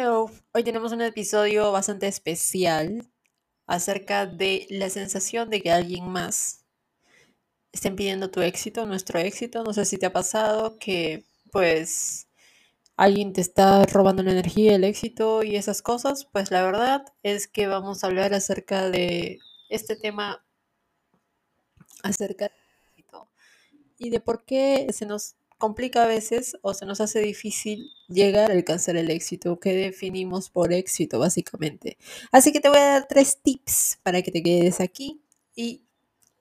[0.00, 3.10] Hoy tenemos un episodio bastante especial
[3.66, 6.64] acerca de la sensación de que alguien más
[7.72, 9.64] esté pidiendo tu éxito, nuestro éxito.
[9.64, 12.28] No sé si te ha pasado que pues
[12.96, 16.26] alguien te está robando la energía, el éxito y esas cosas.
[16.26, 20.46] Pues la verdad es que vamos a hablar acerca de este tema
[22.04, 22.60] acerca del
[22.92, 23.28] éxito
[23.98, 28.50] y de por qué se nos complica a veces o se nos hace difícil llegar
[28.50, 31.98] a alcanzar el éxito, que definimos por éxito básicamente.
[32.32, 35.20] Así que te voy a dar tres tips para que te quedes aquí
[35.54, 35.84] y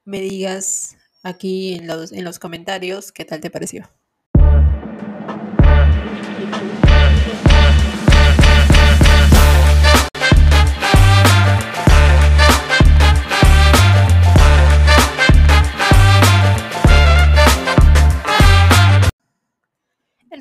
[0.05, 3.89] me digas aquí en los, en los comentarios qué tal te pareció.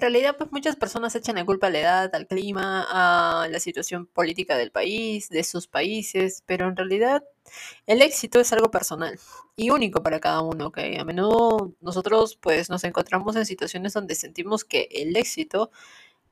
[0.06, 4.06] Realidad, pues muchas personas echan la culpa a la edad, al clima, a la situación
[4.06, 7.24] política del país, de sus países, pero en realidad
[7.86, 9.18] el éxito es algo personal
[9.56, 10.78] y único para cada uno, ¿ok?
[10.98, 15.70] A menudo nosotros pues nos encontramos en situaciones donde sentimos que el éxito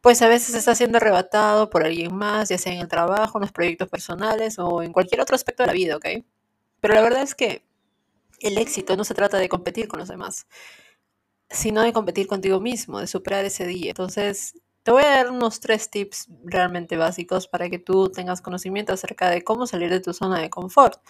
[0.00, 3.42] pues a veces está siendo arrebatado por alguien más, ya sea en el trabajo, en
[3.42, 6.06] los proyectos personales o en cualquier otro aspecto de la vida, ¿ok?
[6.80, 7.64] Pero la verdad es que
[8.40, 10.46] el éxito no se trata de competir con los demás
[11.54, 13.90] sino de competir contigo mismo, de superar ese día.
[13.90, 18.92] Entonces, te voy a dar unos tres tips realmente básicos para que tú tengas conocimiento
[18.92, 21.00] acerca de cómo salir de tu zona de confort.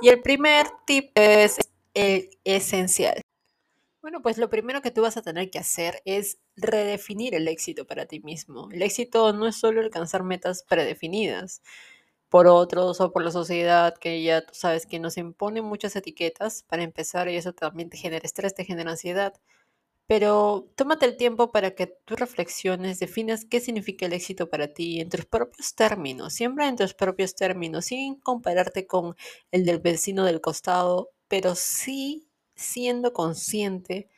[0.00, 1.56] Y el primer tip es
[1.94, 3.20] el esencial.
[4.02, 7.86] Bueno, pues lo primero que tú vas a tener que hacer es redefinir el éxito
[7.86, 8.68] para ti mismo.
[8.70, 11.62] El éxito no es solo alcanzar metas predefinidas
[12.28, 16.62] por otros o por la sociedad, que ya tú sabes que nos impone muchas etiquetas
[16.64, 19.34] para empezar y eso también te genera estrés, te genera ansiedad.
[20.08, 25.00] Pero tómate el tiempo para que tú reflexiones, definas qué significa el éxito para ti
[25.00, 29.16] en tus propios términos, siempre en tus propios términos, sin compararte con
[29.50, 34.08] el del vecino del costado, pero sí siendo consciente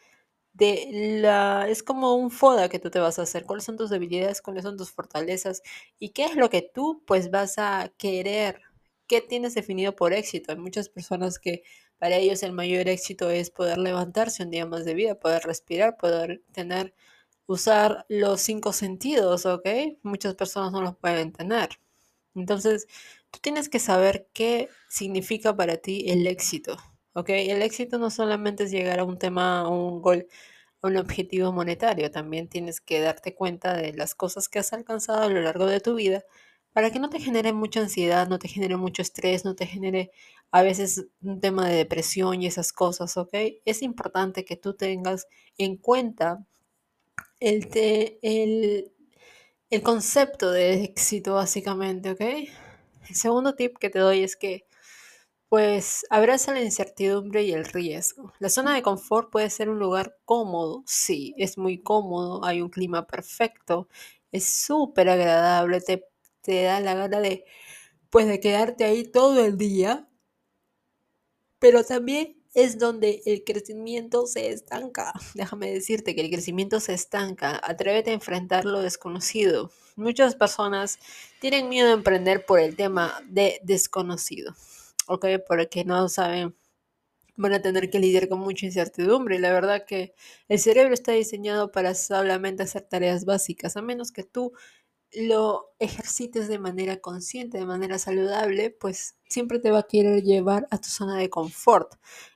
[0.52, 1.68] de la...
[1.68, 4.64] Es como un foda que tú te vas a hacer, cuáles son tus debilidades, cuáles
[4.64, 5.62] son tus fortalezas
[5.98, 8.60] y qué es lo que tú pues vas a querer,
[9.06, 10.52] qué tienes definido por éxito.
[10.52, 11.62] Hay muchas personas que
[11.98, 15.96] para ellos el mayor éxito es poder levantarse un día más de vida, poder respirar,
[15.96, 16.94] poder tener,
[17.46, 19.68] usar los cinco sentidos, ¿ok?
[20.02, 21.80] Muchas personas no los pueden tener.
[22.34, 22.86] Entonces,
[23.30, 26.76] tú tienes que saber qué significa para ti el éxito,
[27.14, 27.30] ¿ok?
[27.30, 30.28] El éxito no solamente es llegar a un tema, a un gol,
[30.82, 35.22] a un objetivo monetario, también tienes que darte cuenta de las cosas que has alcanzado
[35.22, 36.24] a lo largo de tu vida
[36.72, 40.10] para que no te genere mucha ansiedad, no te genere mucho estrés, no te genere
[40.50, 43.34] a veces un tema de depresión y esas cosas, ¿ok?
[43.64, 45.26] Es importante que tú tengas
[45.58, 46.44] en cuenta
[47.40, 47.68] el,
[48.22, 48.92] el,
[49.70, 52.20] el concepto de éxito, básicamente, ¿ok?
[52.20, 54.66] El segundo tip que te doy es que,
[55.48, 58.32] pues, abraza la incertidumbre y el riesgo.
[58.38, 62.70] La zona de confort puede ser un lugar cómodo, sí, es muy cómodo, hay un
[62.70, 63.88] clima perfecto,
[64.32, 66.04] es súper agradable, te,
[66.42, 67.44] te da la gana de,
[68.10, 70.08] pues, de quedarte ahí todo el día
[71.58, 75.12] pero también es donde el crecimiento se estanca.
[75.34, 77.60] Déjame decirte que el crecimiento se estanca.
[77.62, 79.70] Atrévete a enfrentar lo desconocido.
[79.96, 80.98] Muchas personas
[81.40, 84.54] tienen miedo a emprender por el tema de desconocido,
[85.08, 85.26] ¿ok?
[85.46, 86.54] Porque no saben,
[87.36, 89.40] van a tener que lidiar con mucha incertidumbre.
[89.40, 90.14] La verdad que
[90.48, 94.52] el cerebro está diseñado para solamente hacer tareas básicas, a menos que tú
[95.12, 100.66] lo ejercites de manera consciente, de manera saludable, pues siempre te va a querer llevar
[100.70, 101.94] a tu zona de confort.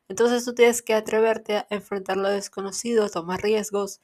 [0.08, 4.00] Entonces tú tienes que atreverte a enfrentar lo desconocido, tomar riesgos,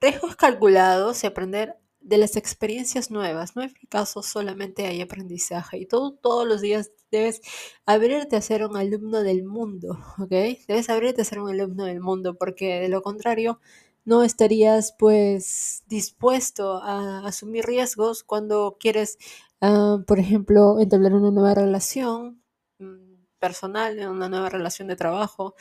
[0.00, 3.56] riesgos calculados y aprender de las experiencias nuevas.
[3.56, 5.78] No hay fracaso, solamente hay aprendizaje.
[5.78, 7.40] Y todo, todos los días debes
[7.86, 10.30] abrirte a ser un alumno del mundo, ¿ok?
[10.66, 13.60] Debes abrirte a ser un alumno del mundo porque de lo contrario
[14.08, 19.18] no estarías pues dispuesto a asumir riesgos cuando quieres,
[19.60, 22.42] ah, por ejemplo, entablar una nueva relación
[22.78, 25.54] mm, personal, una nueva relación de trabajo.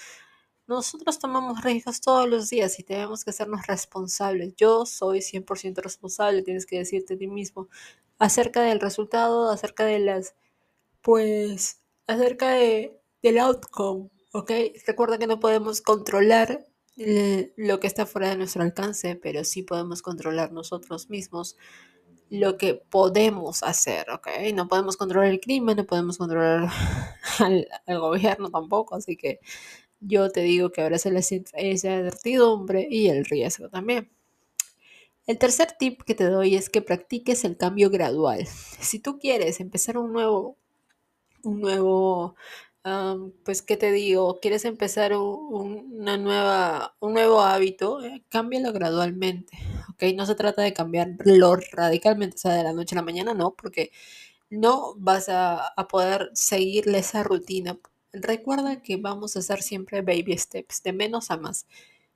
[0.65, 4.55] Nosotros tomamos riesgos todos los días y tenemos que hacernos responsables.
[4.55, 7.67] Yo soy 100% responsable, tienes que decirte a ti mismo
[8.17, 10.35] acerca del resultado, acerca de las,
[11.01, 14.51] pues, acerca de, del outcome, ¿ok?
[14.85, 16.65] Recuerda que no podemos controlar
[16.97, 21.57] lo que está fuera de nuestro alcance, pero sí podemos controlar nosotros mismos
[22.29, 24.27] lo que podemos hacer, ¿ok?
[24.53, 26.69] No podemos controlar el crimen, no podemos controlar
[27.39, 29.39] al, gobierno tampoco, así que
[29.99, 34.09] yo te digo que ahora se les esa certidumbre y el riesgo también.
[35.25, 38.45] El tercer tip que te doy es que practiques el cambio gradual.
[38.47, 40.57] Si tú quieres empezar un nuevo,
[41.43, 42.35] un nuevo,
[43.43, 44.39] pues, ¿qué te digo?
[44.41, 49.57] Quieres empezar una nueva, un nuevo hábito, eh, cámbialo gradualmente,
[49.89, 50.03] ¿ok?
[50.15, 53.55] No se trata de cambiarlo radicalmente, o sea, de la noche a la mañana, no,
[53.55, 53.91] porque
[54.49, 57.79] no vas a, a poder seguirle esa rutina.
[58.13, 61.67] Recuerda que vamos a hacer siempre baby steps, de menos a más.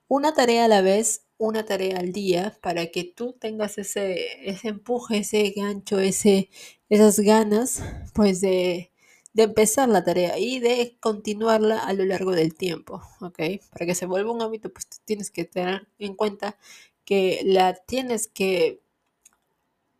[0.08, 4.68] Una tarea a la vez, una tarea al día, para que tú tengas ese, ese
[4.68, 6.50] empuje, ese gancho, ese,
[6.88, 7.82] esas ganas,
[8.14, 8.91] pues de,
[9.32, 13.40] de empezar la tarea y de continuarla a lo largo del tiempo, ¿ok?
[13.70, 16.58] Para que se vuelva un hábito, pues tienes que tener en cuenta
[17.04, 18.80] que la tienes que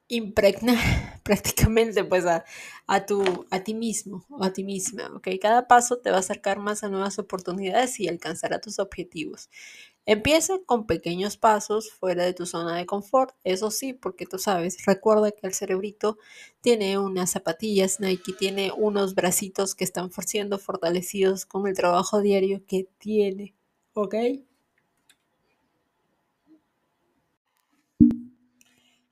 [0.08, 0.76] impregnar
[1.22, 2.44] prácticamente pues a,
[2.86, 5.28] a, tu, a ti mismo o a ti misma, ¿ok?
[5.40, 9.48] Cada paso te va a acercar más a nuevas oportunidades y alcanzará tus objetivos.
[10.04, 14.84] Empieza con pequeños pasos fuera de tu zona de confort, eso sí, porque tú sabes,
[14.84, 16.18] recuerda que el cerebrito
[16.60, 22.62] tiene unas zapatillas Nike, tiene unos bracitos que están siendo fortalecidos con el trabajo diario
[22.66, 23.54] que tiene,
[23.94, 24.14] ¿ok?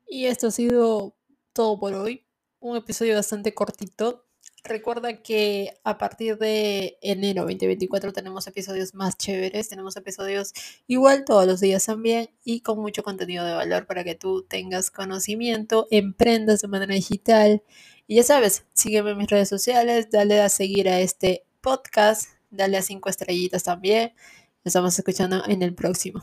[0.09, 1.15] Y esto ha sido
[1.53, 2.25] todo por hoy.
[2.59, 4.25] Un episodio bastante cortito.
[4.63, 10.53] Recuerda que a partir de enero 2024 tenemos episodios más chéveres, tenemos episodios
[10.87, 14.91] igual todos los días también y con mucho contenido de valor para que tú tengas
[14.91, 17.63] conocimiento, emprendas de manera digital.
[18.07, 22.77] Y ya sabes, sígueme en mis redes sociales, dale a seguir a este podcast, dale
[22.77, 24.13] a cinco estrellitas también.
[24.63, 26.21] Nos estamos escuchando en el próximo.